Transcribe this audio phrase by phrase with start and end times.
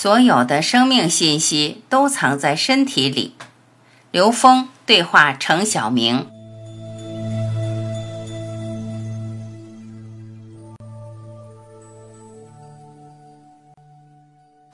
[0.00, 3.34] 所有的生命信息都藏在身体里。
[4.12, 6.28] 刘峰对话程晓明。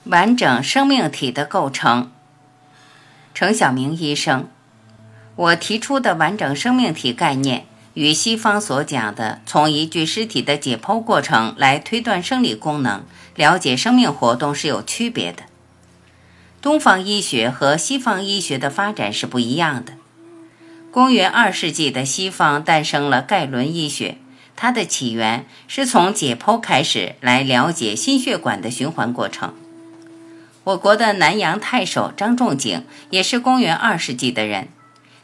[0.03, 2.11] 完整生命体的构成。
[3.33, 4.45] 程晓明医生，
[5.35, 13.03] 我提出的完整生命体概念，与西方所讲的从一具尸体的解剖过程来推断生理功能、
[13.35, 15.43] 了解生命活动是有区别的。
[16.61, 19.93] 东方医学和西方医学的发展是不一样的。
[20.91, 24.17] 公元二世纪的西方诞生了盖伦医学，
[24.55, 29.53] 它的起源是从解剖开始来了解心血管的循环过程。
[30.63, 34.69] 我国的南阳太守张仲景也是公元二世纪的人，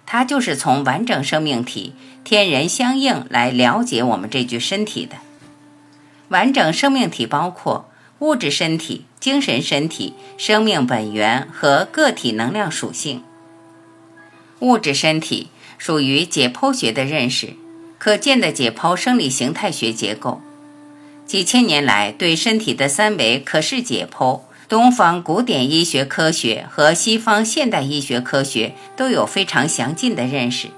[0.06, 5.18] 他就是从完整生命体、天人相应来了解我们这具身体的。
[6.30, 13.24] 完整生命体包括物质身体、精神身体、生命本源和个体能量属性。
[14.60, 17.56] 物质身体属于解剖学的认识，
[17.98, 20.42] 可见的解剖生理形态学结构。
[21.26, 24.42] 几千年来，对身体的三维可视解剖。
[24.70, 30.70] 东方古典医学科学和西方现代医学科学都有非常详尽的认识，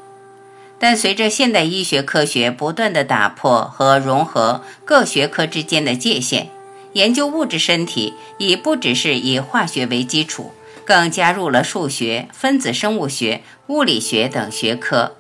[0.84, 6.50] 但随着现代医学科学不断的打破和融合各学科之间的界限，
[6.92, 10.52] 研究物质身体已不只是以化学为基础，
[10.84, 15.16] 更加入了数学、分子生物学、物理学等学科。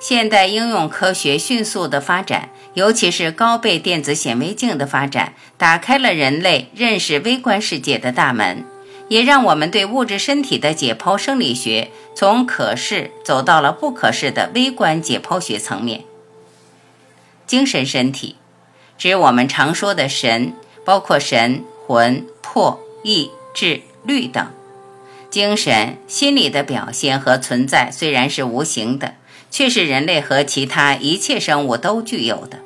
[0.00, 8.64] 现代应用科学迅速的发展，尤其是高倍电子显微镜的发展，打开了人类认识微观世界的大门，
[9.08, 16.04] 也让我们对物质身体的解剖生理学从可视走到了不可视的微观解剖学层面。
[17.46, 18.36] 精神身体，
[18.98, 20.52] 指我们常说的神，
[20.84, 24.46] 包括神、魂、魄、意、志、律等。
[25.30, 29.14] 精神、心理的表现和存在虽然是无形的。
[29.48, 32.58] 却是人类和其他一切生物都具有的。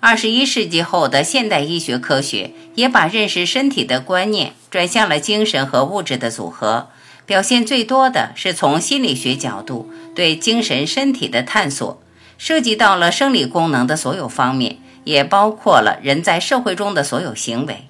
[0.00, 6.88] 二十一世纪后的现代医学科学也把认识身体的观念转向了精神和物质的组合，
[7.24, 12.00] 表现最多的是从心理学角度对精神身体的探索，
[12.38, 17.86] 涉及到了生理功能的所有方面，也包括了人在社会中的所有行为。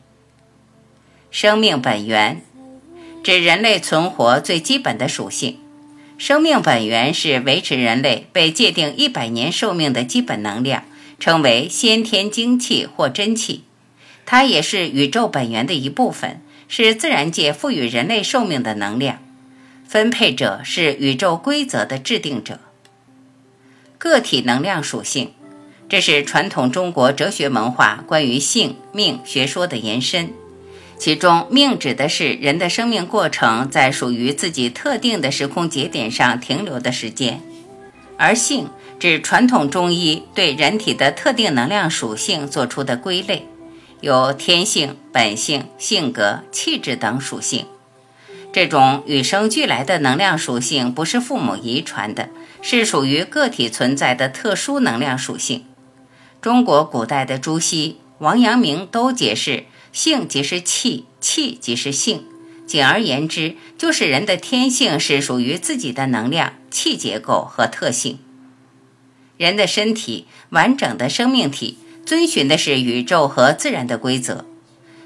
[1.31, 2.41] 生命本源
[3.23, 5.59] 指人类存活最基本的属性。
[6.17, 10.85] 生命本源是维持人类被界定一百年寿命的基本能量，
[11.19, 13.65] 称为先天精气或真气。
[14.25, 19.23] 它也是宇宙本源的一部分，是自然界赋予人类寿命的能量。
[19.87, 22.59] 分配者是宇宙规则的制定者。
[23.99, 25.31] 个体能量属性，
[25.89, 30.33] 这是传统中国哲学文化关于性命学说的延伸。
[30.99, 37.41] 其中，命指的是人的生命过程在属于自己特定的时空节点上停留的时间，
[38.17, 38.69] 而性
[38.99, 43.47] 指传统中医对人体的特定能量属性做出的归类，
[44.01, 47.67] 有天性、本性、性格、气质等属性。
[48.53, 52.31] 这种与生俱来的能量属性不是父母遗传的，
[52.63, 55.65] 是属于个体存在的特殊能量属性。
[56.41, 59.65] 中国古代的朱熹、王阳明都解释。
[59.93, 62.27] 性即是气，气即是性。
[62.67, 68.19] 简而言之，就是人的天性是属于自己的能量、气结构和特性。
[69.37, 74.45] 人的身体完整的生命体，遵循的是宇宙和自然的规则。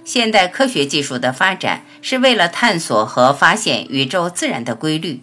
[0.04, 5.20] 现代科学技术的发展，是为了探索和发现宇宙自然的规律。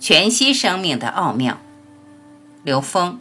[0.00, 1.60] 全息生命的奥妙，
[2.64, 3.20] 刘峰。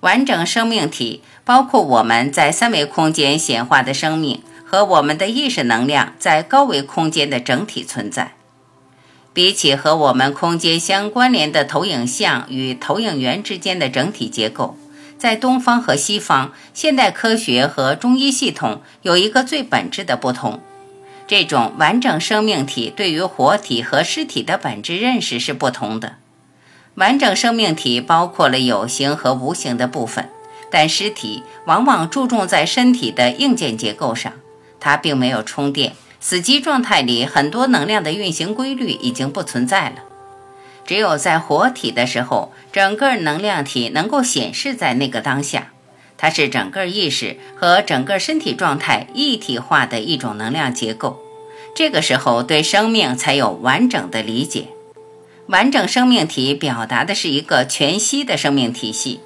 [0.00, 8.32] 完整生命体包括我们在三维空间显化的生命和我们的意识能量在高维空间的整体存在。
[9.32, 14.76] 比起和我们空间相关联的投影像与投影源之间的整体结构，
[15.18, 20.60] 在东方和西方现代科学和中医系统有一个最本质的不同：
[21.26, 26.16] 这种完整生命体对于活体和尸体的本质认识是不同的。
[26.94, 30.30] 完整生命体包括了有形和无形的部分，
[30.70, 34.32] 但尸体往往注重在身体的硬件结构上，
[34.86, 35.94] 它并没有充电。
[36.20, 39.96] 死机状态里，很多能量的运行规律已经不存在了。
[40.84, 45.72] 只有在活体的时候，整个能量体能够显示在那个当下，
[46.16, 51.20] 它是整个意识和整个身体状态一体化的一种能量结构。
[51.74, 54.68] 这个时候，对生命才有完整的理解。
[55.48, 59.18] 完整生命体表达的是一个全息的生命体系。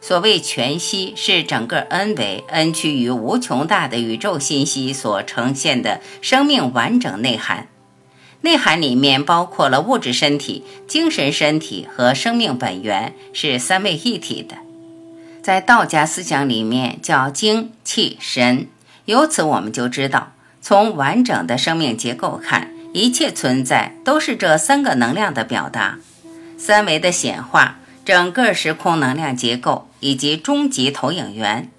[0.00, 7.66] 所谓全息，是整个 n 维 n 趋于无穷大的宇宙信息所呈现的生命完整内涵。
[8.42, 14.56] 内涵里面包括了物质身体、精神身体和生命本源，是三位一体的。
[15.42, 18.68] 在道家思想里面叫精气神。
[19.06, 25.98] 由此我们就知道，从完整的生命结构看，一切存在都是这三个能量的表达。
[26.56, 29.87] 三维的显化，整个时空能量结构。
[30.00, 31.70] 以及终极投影源，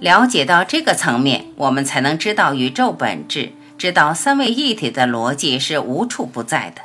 [0.00, 6.82] 了解到这个层面，我们才能知道宇宙本质，知道三位一体的逻辑是无处不在的。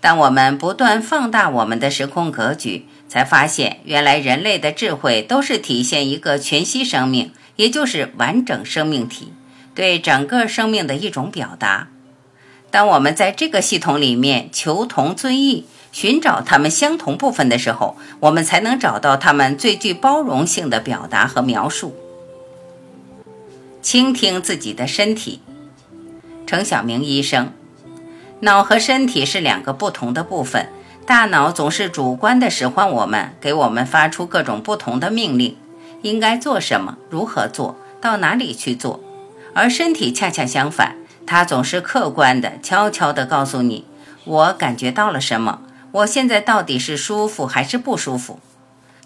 [0.00, 9.32] 当我们不断放大我们的时空格局，才发现原来人类的智慧都是体现一个全息生命，也就是完整生命体
[9.74, 11.88] 对整个生命的一种表达。
[12.70, 15.66] 当我们在这个系统里面求同尊异。
[15.92, 21.94] 寻找他们相同部分的时候，我们才能找到他们最具包容性的表达和描述。
[23.82, 25.40] 倾听自己的身体，
[26.46, 27.52] 程晓明医生。
[28.40, 30.68] 脑和身体是两个不同的部分，
[31.06, 35.56] 大脑总是主观的使唤我们，给我们发出各种不同的命令，
[36.02, 39.00] 应该做什么，如何做，到哪里去做；
[39.54, 40.96] 而身体恰恰相反，
[41.26, 43.84] 它总是客观的、悄悄地告诉你，
[44.24, 45.60] 我感觉到了什么。
[45.92, 48.38] 我现在到底是舒服还是不舒服？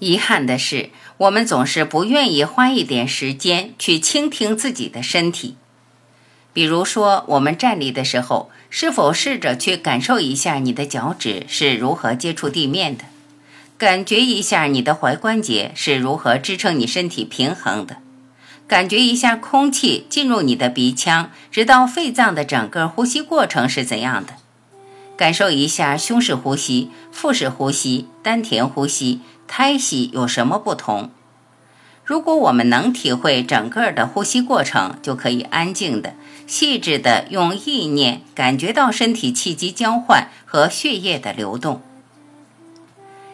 [0.00, 5.56] 遗憾的是，我们总是不愿意花一点时间去倾听自己的身体。
[6.52, 13.04] 比如说，我们站立的时候，是否试着去感受一下你的脚趾是如何接触地面的？
[13.76, 17.96] 感觉一下你的踝关节是如何支撑你身体平衡的？
[18.68, 24.34] 感觉一下空气进入你的鼻腔，直到肺脏的整个呼吸过程是怎样的？
[25.16, 31.10] 感受一下胸式呼吸、腹式呼吸、丹田呼吸、胎息有什么不同？
[32.04, 36.14] 如果我们能体会整个的呼吸过程，就可以安静的、
[36.46, 41.80] 细致的用意念感觉到身体气机交换和血液的流动。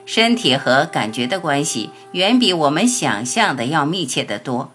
[0.06, 4.71] 身体和感觉的关系远比我们想象的要密切得多。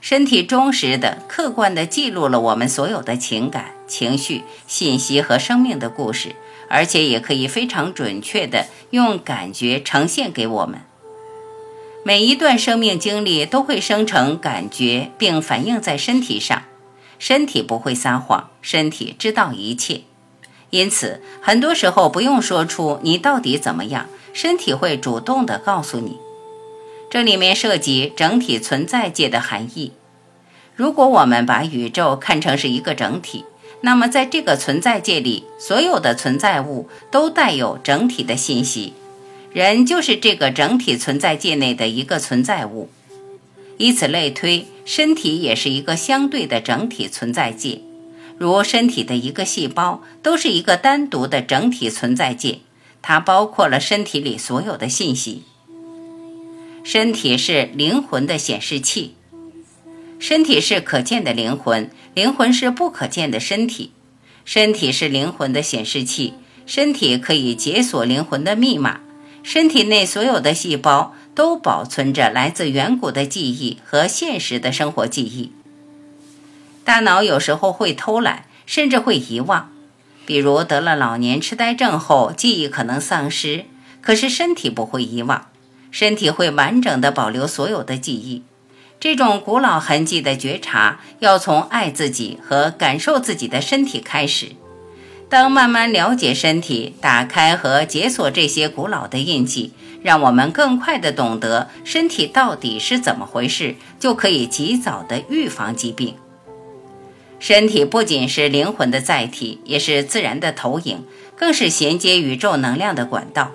[0.00, 3.77] 身体忠实的、客观的记录了我们所有的情感。
[3.88, 6.36] 情绪、信息和生命的故事，
[6.68, 10.82] 而且也可以非常准确地用感觉呈现给我们。
[12.04, 16.62] 每一段生命经历都会生成感觉，并反映在身体上。
[17.18, 20.02] 身体不会撒谎，身体知道一切。
[20.70, 26.18] 因此，很多时候不用说出你到底怎么样，身体会主动地告诉你。
[27.10, 29.92] 这里面涉及整体存在界的含义。
[30.76, 33.44] 如果我们把宇宙看成是一个整体，
[33.80, 38.92] 那么，在这个存在界里，所有的存在物都带有整体的信息。
[39.52, 42.90] 人就是这个整体存在界内的一个存在物。
[43.76, 47.80] 以此类推，身体也是一个相对的整体存在界。
[48.36, 52.58] 如身体的一个细胞都是一个单独的整体存在界，
[53.00, 55.44] 它包括了身体里所有的信息。
[56.82, 59.14] 身体是灵魂的显示器。
[60.18, 63.92] 身体是可见的灵魂，灵魂是不可见的身体。
[64.44, 66.34] 身体是灵魂的显示器，
[66.66, 69.00] 身体可以解锁灵魂的密码。
[69.42, 75.52] 身体内所有的细胞都保存着来自远古的记忆和现实的生活记忆。
[76.84, 79.70] 大脑有时候会偷懒，甚至会遗忘，
[80.26, 83.66] 比如得了老年痴呆症后，记忆可能丧失。
[84.00, 85.46] 可是身体不会遗忘，
[85.90, 88.42] 身体会完整的保留所有的记忆。
[89.00, 94.48] 这种古老痕迹的觉察，要从爱自己和感受自己的身体开始。
[95.28, 106.16] 当慢慢了解身体，打开和解锁这些古老的印记，让我们更快地懂得身体到底是怎么回事，就可以及早地预防疾病。
[107.38, 111.04] 身体不仅是灵魂的载体，也是自然的投影，
[111.36, 113.52] 更是衔接宇宙能量的管道。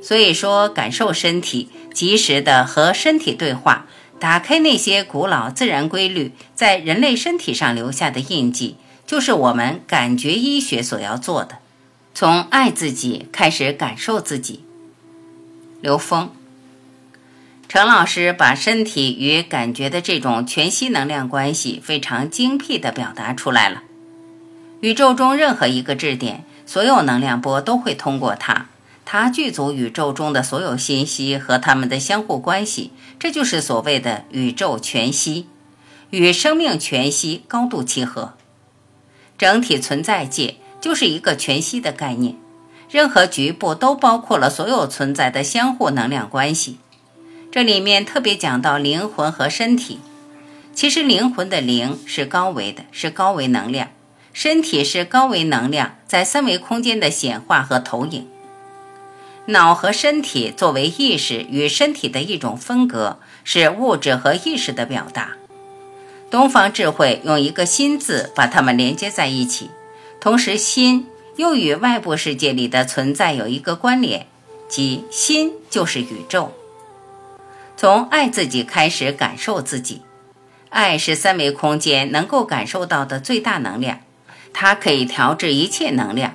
[0.00, 3.86] 所以说，感受身体，及时的和身体对话。
[4.20, 11.56] 打开那些古老自然规律在人类身体上留下的印记，就是我们感觉医学所要做的。
[12.12, 14.62] 从爱自己开始感受自己。
[15.80, 16.30] 刘峰，
[17.66, 23.84] 程老师把身体与感觉的这种全息能量关系非常精辟地表达出来了。
[24.80, 28.66] 宇宙中任何一个质点，所有能量波都会通过它，
[29.12, 35.48] 它具足宇宙中的所有信息和它们的相互关系，这就是所谓的宇宙全息，
[36.10, 38.34] 与生命全息高度契合。
[39.36, 42.36] 整体存在界就是一个全息的概念，
[42.88, 46.78] 任何局部都包括了所有存在的相互能量关系。
[47.50, 49.98] 这里面特别讲到灵魂和身体，
[50.72, 53.88] 其实灵魂的灵是高维的，是高维能量；
[54.32, 58.28] 身体是高维能量在三维空间的显化和投影。
[59.50, 65.36] 脑和身体作为意识与身体的一种分隔，是物质和意识的表达。
[66.30, 69.70] 东方智慧用一个“心”字把它们连接在一起，
[70.20, 74.26] 同时心又与外部世界里的存在有一个关联，
[74.68, 76.52] 即心就是宇宙。
[77.76, 80.02] 从爱自己开始感受自己，
[80.68, 84.00] 爱是三维空间能够感受到的最大能量，
[84.52, 86.34] 它可以调制一切能量。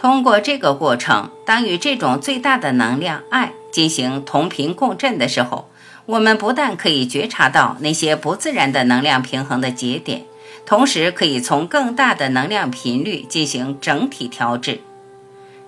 [0.00, 5.68] 通过这个过程，当与这种最大的能量爱进行同频共振的时候，
[6.06, 10.22] 我们不但可以觉察到那些不自然的能量平衡的节点，
[10.64, 14.82] 同时可以从更大的能量频率进行整体调制。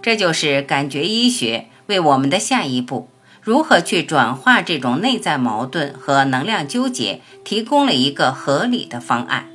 [0.01, 3.09] 这就是感觉医学为我们的下一步。
[3.43, 9.49] 如何去转化这种内在矛盾和能量纠结，提供了一个合理的方案。